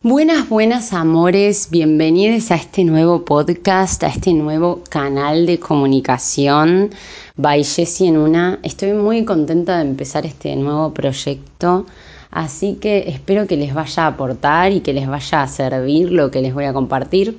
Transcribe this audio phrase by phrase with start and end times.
[0.00, 6.90] Buenas, buenas amores, bienvenidos a este nuevo podcast, a este nuevo canal de comunicación
[7.36, 8.60] by Jessie en una.
[8.62, 11.84] Estoy muy contenta de empezar este nuevo proyecto,
[12.30, 16.30] así que espero que les vaya a aportar y que les vaya a servir lo
[16.30, 17.36] que les voy a compartir.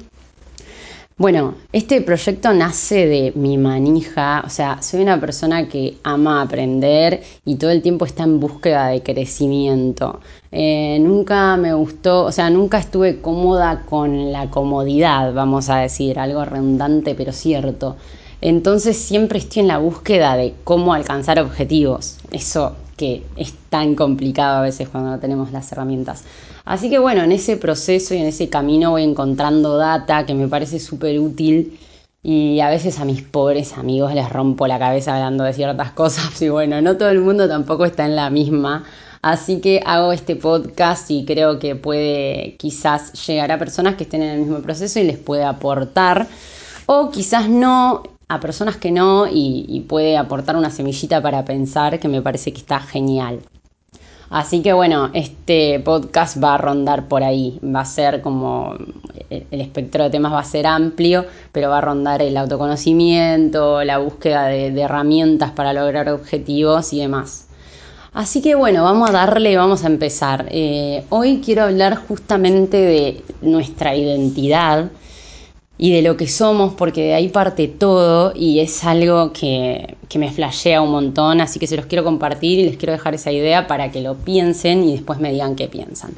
[1.20, 7.22] Bueno, este proyecto nace de mi manija, o sea, soy una persona que ama aprender
[7.44, 10.22] y todo el tiempo está en búsqueda de crecimiento.
[10.50, 16.20] Eh, nunca me gustó, o sea, nunca estuve cómoda con la comodidad, vamos a decir,
[16.20, 17.98] algo redundante pero cierto.
[18.40, 22.18] Entonces siempre estoy en la búsqueda de cómo alcanzar objetivos.
[22.32, 26.26] Eso que es tan complicado a veces cuando no tenemos las herramientas.
[26.66, 30.50] Así que bueno, en ese proceso y en ese camino voy encontrando data que me
[30.50, 31.80] parece súper útil
[32.22, 36.42] y a veces a mis pobres amigos les rompo la cabeza hablando de ciertas cosas
[36.42, 38.84] y bueno, no todo el mundo tampoco está en la misma.
[39.22, 44.24] Así que hago este podcast y creo que puede quizás llegar a personas que estén
[44.24, 46.28] en el mismo proceso y les puede aportar.
[46.86, 52.08] O quizás no a personas que no y, puede aportar una semillita para pensar que
[52.08, 53.40] me parece que está genial.
[54.30, 58.76] Así que bueno, este podcast va a rondar por ahí, va a ser como
[59.30, 63.98] el espectro de temas va a ser amplio, pero va a rondar el autoconocimiento, la
[63.98, 67.48] búsqueda de, herramientas para lograr objetivos y demás.
[68.14, 70.46] Así que bueno, vamos a darle, vamos a empezar.
[70.52, 74.92] Eh, hoy quiero hablar justamente de nuestra identidad
[75.82, 80.30] y de lo que somos, porque de ahí parte todo y es algo que, me
[80.30, 83.66] flashea un montón, así que se los quiero compartir y les quiero dejar esa idea
[83.66, 86.12] para que lo piensen y después me digan qué piensan.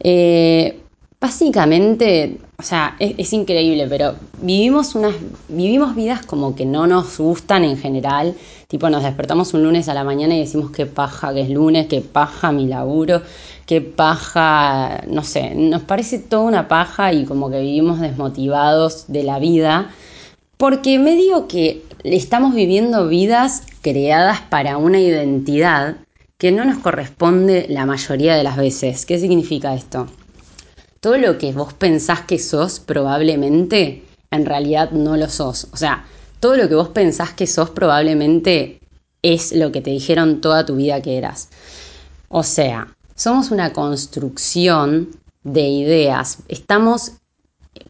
[0.00, 0.80] Eh,
[1.26, 5.16] básicamente, o sea, es, increíble, pero vivimos unas,
[5.48, 8.36] vivimos vidas como que no nos gustan en general,
[8.68, 11.88] tipo nos despertamos un lunes a la mañana y decimos qué paja que es lunes,
[11.88, 13.22] qué paja mi laburo,
[13.66, 19.24] qué paja, no sé, nos parece toda una paja y como que vivimos desmotivados de
[19.24, 19.90] la vida,
[20.58, 25.96] porque medio que estamos viviendo vidas creadas para una identidad
[26.38, 29.06] que no nos corresponde la mayoría de las veces.
[29.06, 30.06] ¿Qué significa esto?
[31.00, 35.68] Todo lo que vos pensás que sos probablemente en realidad no lo sos.
[35.72, 36.04] O sea,
[36.40, 38.80] todo lo que vos pensás que sos probablemente
[39.22, 41.48] es lo que te dijeron toda tu vida que eras.
[42.28, 45.10] O sea, somos una construcción
[45.42, 46.38] de ideas.
[46.48, 47.12] Estamos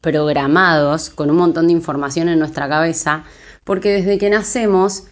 [0.01, 3.25] programados con un montón de información en nuestra cabeza
[3.65, 5.05] porque desde que nacemos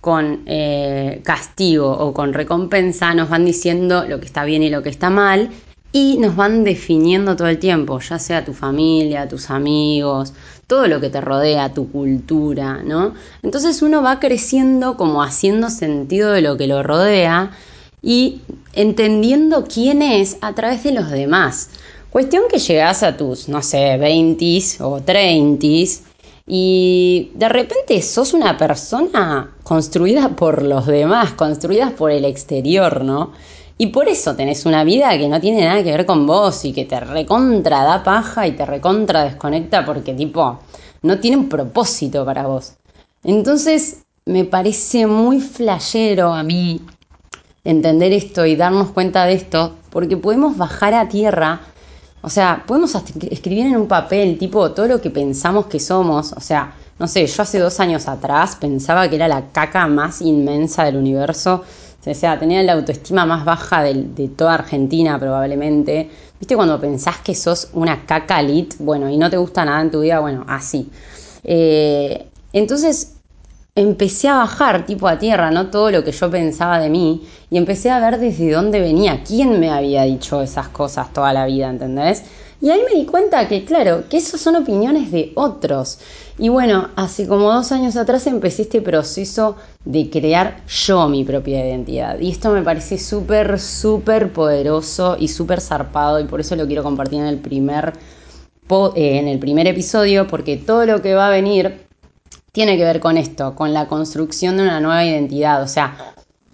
[0.00, 4.82] con eh, castigo o con recompensa nos van diciendo lo que está bien y lo
[4.82, 5.50] que está mal
[5.92, 10.34] y nos van definiendo todo el tiempo, ya sea tu familia, tus amigos,
[10.66, 13.14] todo lo que te rodea, tu cultura, ¿no?
[13.42, 17.52] Entonces uno va creciendo como haciendo sentido de lo que lo rodea
[18.02, 18.42] y
[18.74, 21.70] entendiendo quién es a través de los demás.
[22.10, 25.66] Cuestión que llegas a tus, no sé, 20 o 30
[26.46, 33.32] y de repente sos una persona construida por los demás, construida por el exterior, ¿no?
[33.78, 36.72] Y por eso tenés una vida que no tiene nada que ver con vos y
[36.72, 40.58] que te recontra da paja y te recontra desconecta porque tipo
[41.02, 42.74] no tiene un propósito para vos.
[43.22, 46.82] Entonces me parece muy flashero a mí
[47.64, 51.60] entender esto y darnos cuenta de esto, porque podemos bajar a tierra,
[52.22, 52.94] o sea, podemos
[53.30, 57.26] escribir en un papel, tipo, todo lo que pensamos que somos, o sea, no sé,
[57.26, 61.62] yo hace dos años atrás pensaba que era la caca más inmensa del universo,
[62.10, 66.08] o sea, tenía la autoestima más baja de, toda Argentina probablemente.
[66.38, 68.74] ¿Viste cuando pensás que sos una caca lit?
[68.78, 70.88] Bueno, y no te gusta nada en tu vida, bueno, así.
[71.44, 73.16] Eh, entonces,
[73.74, 75.68] empecé a bajar tipo a tierra, ¿no?
[75.68, 79.60] Todo lo que yo pensaba de mí y empecé a ver desde dónde venía, quién
[79.60, 82.24] me había dicho esas cosas toda la vida, ¿entendés?
[82.60, 86.00] Y ahí me di cuenta que, claro, que esas son opiniones de otros.
[86.38, 91.64] Y bueno, hace como dos años atrás empecé este proceso de crear yo mi propia
[91.64, 92.18] identidad.
[92.18, 96.82] Y esto me parece súper, súper poderoso y súper zarpado y por eso lo quiero
[96.82, 97.92] compartir en el primer,
[98.94, 101.86] eh, en el primer episodio, porque todo lo que va a venir
[102.50, 105.62] tiene que ver con esto, con la construcción de una nueva identidad.
[105.62, 105.96] O sea,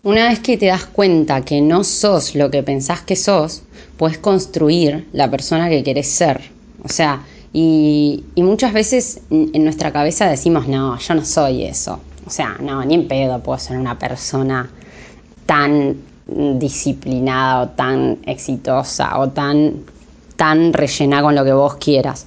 [0.05, 3.63] una vez que te das cuenta que no sos lo que pensás que sos,
[3.97, 6.43] puedes construir la persona que querés ser.
[6.83, 7.23] O sea,
[7.55, 12.01] y, muchas veces en nuestra cabeza decimos, no, yo no soy eso.
[12.27, 14.71] O sea, no, ni en pedo puedo ser una persona
[15.47, 15.97] tan
[16.27, 19.85] disciplinada o tan exitosa o tan,
[20.37, 22.27] tan rellena con lo que vos quieras.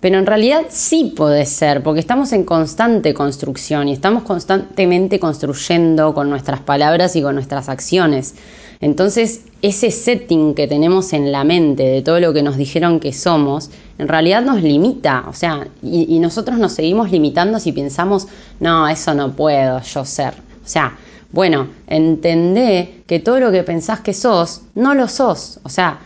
[0.00, 6.14] Pero en realidad sí puede ser, porque estamos en constante construcción y estamos constantemente construyendo
[6.14, 8.34] con nuestras palabras y con nuestras acciones.
[8.80, 13.12] Entonces, ese setting que tenemos en la mente de todo lo que nos dijeron que
[13.12, 18.28] somos, en realidad nos limita, o sea, y, nosotros nos seguimos limitando si pensamos,
[18.60, 20.34] no, eso no puedo yo ser.
[20.34, 20.96] O sea,
[21.32, 25.58] bueno, entendé que todo lo que pensás que sos, no lo sos.
[25.62, 25.98] O sea,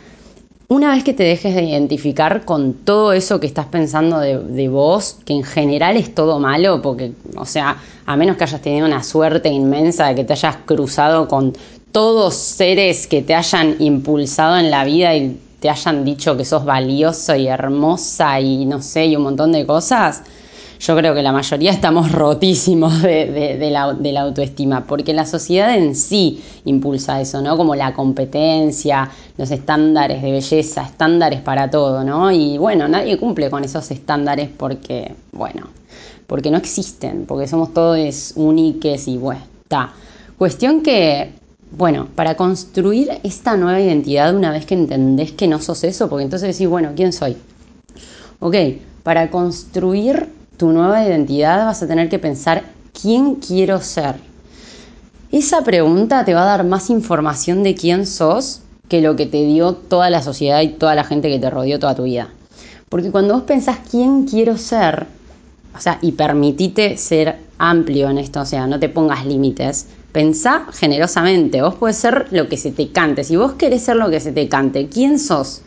[0.70, 5.18] una vez que te dejes de identificar con todo eso que estás pensando de, vos,
[5.24, 7.76] que en general es todo malo, porque, o sea,
[8.06, 11.56] a menos que hayas tenido una suerte inmensa de que te hayas cruzado con
[11.90, 16.64] todos seres que te hayan impulsado en la vida y te hayan dicho que sos
[16.64, 20.22] valioso y hermosa y no sé, y un montón de cosas,
[20.80, 26.42] yo creo que la mayoría estamos rotísimos de, la, autoestima, porque la sociedad en sí
[26.64, 27.56] impulsa eso, ¿no?
[27.56, 32.32] Como la competencia, los estándares de belleza, estándares para todo, ¿no?
[32.32, 35.68] Y bueno, nadie cumple con esos estándares porque, bueno,
[36.26, 39.92] porque no existen, porque somos todos únicos y bueno, está.
[40.38, 41.38] Cuestión que
[41.72, 46.24] bueno, para construir esta nueva identidad, una vez que entendés que no sos eso, porque
[46.24, 47.36] entonces decís, bueno, ¿quién soy?
[48.40, 48.56] Ok,
[49.04, 54.16] para construir tu nueva identidad vas a tener que pensar quién quiero ser.
[55.32, 59.42] Esa pregunta te va a dar más información de quién sos que lo que te
[59.46, 62.28] dio toda la sociedad y toda la gente que te rodeó toda tu vida.
[62.90, 65.06] Porque cuando vos pensás quién quiero ser,
[65.74, 70.66] o sea, y permitite ser amplio en esto, o sea, no te pongas límites, pensá
[70.74, 74.20] generosamente, vos puedes ser lo que se te cante, si vos querés ser lo que
[74.20, 75.62] se te cante, ¿quién sos?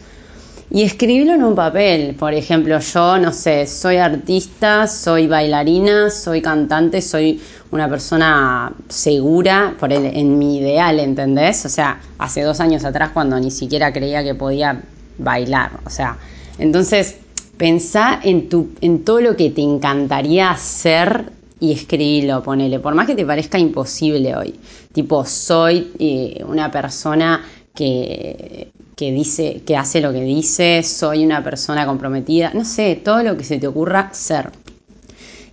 [0.73, 2.15] Y escribirlo en un papel.
[2.15, 7.39] Por ejemplo, yo, no sé, soy artista, soy bailarina, soy cantante, soy
[7.69, 11.63] una persona segura por el, en mi ideal, ¿entendés?
[11.65, 14.81] O sea, hace dos años atrás cuando ni siquiera creía que podía
[15.19, 15.79] bailar.
[15.85, 16.17] O sea,
[16.57, 17.17] entonces
[17.55, 21.25] pensá en, tu, en todo lo que te encantaría hacer
[21.59, 24.59] y escribirlo, ponele, por más que te parezca imposible hoy.
[24.91, 31.43] Tipo, soy eh, una persona que que dice, que hace lo que dice, soy una
[31.43, 34.51] persona comprometida, no sé, todo lo que se te ocurra ser.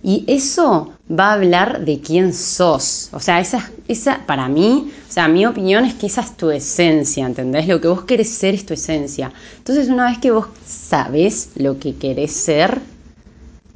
[0.03, 3.09] Y eso va a hablar de quién sos.
[3.13, 6.49] O sea, esa, esa, para mí, o sea, mi opinión es que esa es tu
[6.49, 7.67] esencia, ¿entendés?
[7.67, 9.31] Lo que vos querés ser es tu esencia.
[9.57, 12.79] Entonces, una vez que vos sabés lo que querés ser,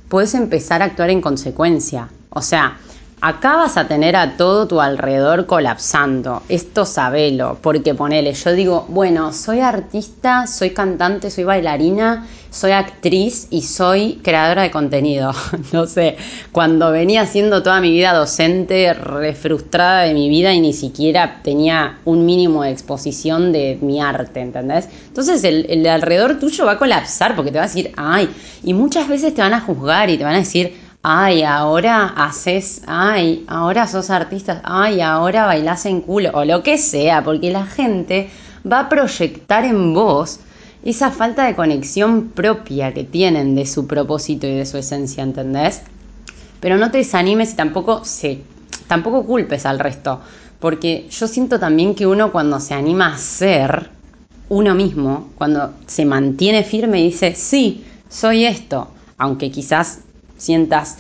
[0.10, 2.10] puedes empezar a actuar en consecuencia.
[2.30, 2.80] O sea,
[3.28, 6.44] Acá vas a tener a todo tu alrededor colapsando.
[6.48, 13.48] Esto sabelo, porque ponele, yo digo, bueno, soy artista, soy cantante, soy bailarina, soy actriz
[13.50, 15.34] y soy creadora de contenido.
[15.74, 16.18] no sé,
[16.52, 21.40] cuando venía siendo toda mi vida docente, re frustrada de mi vida y ni siquiera
[21.42, 24.88] tenía un mínimo de exposición de mi arte, ¿entendés?
[25.08, 28.30] Entonces el, el alrededor tuyo va a colapsar porque te va a decir, ay,
[28.64, 32.82] y muchas veces te van a juzgar y te van a decir, ay, ahora haces,
[32.88, 37.68] ay, ahora sos artista, ay, ahora bailás en culo, o lo que sea, porque la
[37.68, 38.32] gente
[38.70, 40.40] va a proyectar en vos
[40.84, 45.84] esa falta de conexión propia que tienen de su propósito y de su esencia, ¿entendés?
[46.60, 48.42] Pero no te desanimes y tampoco se,
[48.88, 50.22] tampoco culpes al resto,
[50.60, 53.92] porque yo siento también que uno cuando se anima a ser
[54.50, 58.88] uno mismo, cuando se mantiene firme y dice, sí, soy esto,
[59.20, 60.00] aunque quizás
[60.38, 60.98] sientas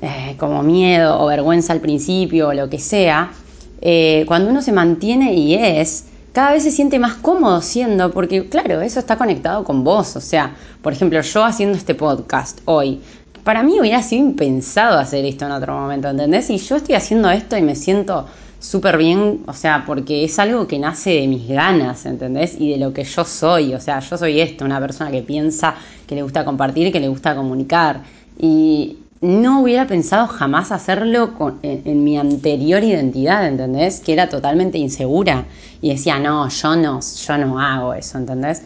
[0.00, 3.32] eh, como miedo o vergüenza al principio o lo que sea,
[3.80, 8.48] eh, cuando uno se mantiene y es, cada vez se siente más cómodo siendo, porque
[8.48, 10.16] claro, eso está conectado con vos.
[10.16, 13.00] O sea, por ejemplo, yo haciendo este podcast hoy,
[13.44, 16.50] para mí hubiera sido impensado hacer esto en otro momento, ¿entendés?
[16.50, 18.26] Y yo estoy haciendo esto y me siento
[18.58, 22.58] súper bien, o sea, porque es algo que nace de mis ganas, ¿entendés?
[22.58, 25.74] Y de lo que yo soy, o sea, yo soy esto, una persona que piensa,
[26.06, 28.00] que le gusta compartir, que le gusta comunicar.
[28.38, 34.00] Y no hubiera pensado jamás hacerlo en, mi anterior identidad, ¿entendés?
[34.00, 35.46] Que era totalmente insegura
[35.80, 38.62] y decía, no, yo no, yo no hago eso, ¿entendés?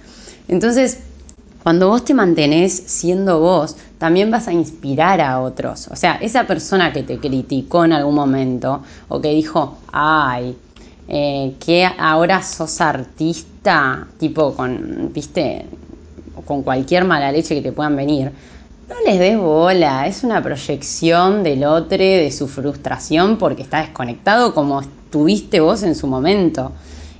[0.48, 0.98] Entonces,
[1.62, 5.88] cuando vos te mantenés siendo vos, también vas a inspirar a otros.
[5.88, 10.56] O sea, esa persona que te criticó en algún momento o que dijo, ay,
[11.06, 15.66] eh, que ahora sos artista, tipo con, viste,
[16.44, 18.32] con cualquier mala leche que te puedan venir
[18.88, 24.54] no les des bola, es una proyección del otro, de su frustración porque está desconectado
[24.54, 26.72] como estuviste vos en su momento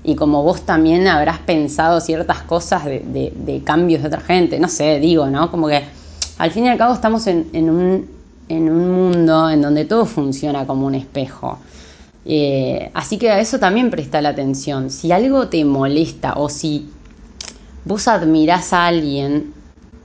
[0.02, 4.98] y como vos también habrás pensado ciertas cosas de, cambios de otra gente, no sé,
[5.00, 5.50] digo, ¿no?
[5.50, 5.82] Como que
[6.38, 8.08] al fin y al cabo estamos en, un,
[8.48, 11.58] mundo en donde todo funciona como un espejo.
[12.24, 14.90] Eh, así que a eso también presta la atención.
[14.90, 16.88] Si algo te molesta o si
[17.84, 19.52] vos admirás a alguien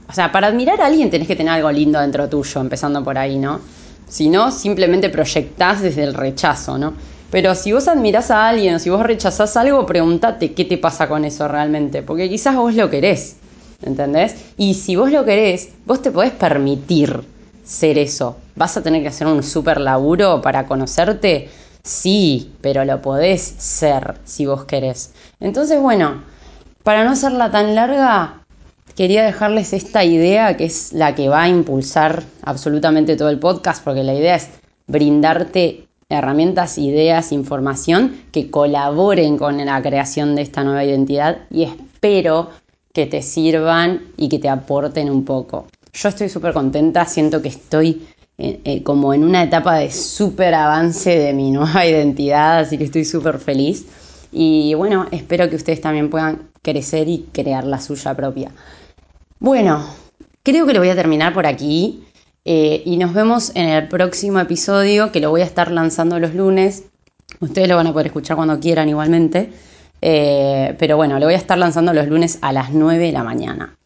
[0.08, 3.18] o sea, para admirar a alguien tenés que tener algo lindo dentro tuyo, empezando por
[3.18, 3.60] ahí, ¿no?
[4.08, 6.94] Si no, simplemente proyectás desde el rechazo, ¿no?
[7.32, 11.08] Pero si vos admirás a alguien o si vos rechazás algo, pregúntate qué te pasa
[11.08, 13.38] con eso realmente, porque quizás vos lo querés,
[13.82, 14.36] ¿entendés?
[14.56, 17.24] Y si vos lo querés, vos te podés permitir
[17.64, 18.38] ser eso.
[18.56, 21.50] ¿Vas a tener que hacer un súper laburo para conocerte?
[21.82, 25.12] Sí, pero lo podés ser si vos querés.
[25.40, 26.24] Entonces, bueno,
[26.84, 28.43] para no hacerla tan larga,
[28.96, 33.84] quería dejarles esta idea que es la que va a impulsar absolutamente todo el podcast,
[33.84, 34.50] porque la idea es
[34.88, 42.50] brindarte herramientas, ideas, información que colaboren con la creación de esta nueva identidad y espero
[42.94, 45.66] que te sirvan y que te aporten un poco.
[45.94, 48.04] Yo estoy súper contenta, siento que estoy
[48.38, 52.84] eh, eh, como en una etapa de súper avance de mi nueva identidad, así que
[52.86, 53.88] estoy súper feliz.
[54.32, 58.51] Y bueno, espero que ustedes también puedan crecer y crear la suya propia.
[59.39, 59.86] Bueno,
[60.41, 62.03] creo que lo voy a terminar por aquí
[62.46, 66.34] eh, y nos vemos en el próximo episodio que lo voy a estar lanzando los
[66.34, 66.86] lunes.
[67.39, 69.51] Ustedes lo van a poder escuchar cuando quieran igualmente.
[70.01, 73.24] Eh, pero bueno, lo voy a estar lanzando los lunes a las 9 de la
[73.24, 73.77] mañana.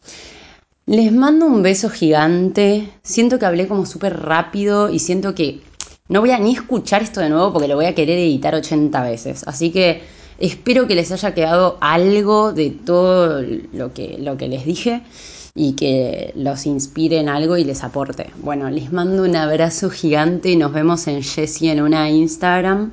[0.86, 2.88] Les mando un beso gigante.
[3.02, 5.60] Siento que hablé como súper rápido y siento que
[6.08, 9.02] no voy a ni escuchar esto de nuevo porque lo voy a querer editar 80
[9.02, 9.46] veces.
[9.46, 10.02] Así que
[10.38, 13.42] espero que les haya quedado algo de todo
[13.72, 15.02] lo que, lo que les dije
[15.54, 18.30] y que los inspire en algo y les aporte.
[18.42, 22.92] Bueno, les mando un abrazo gigante, nos vemos en Jessie en una Instagram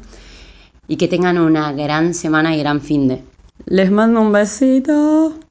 [0.88, 3.22] y que tengan una gran semana y gran fin de.
[3.66, 5.36] Les mando un besito.